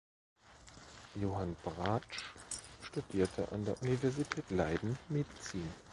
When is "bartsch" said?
1.63-2.23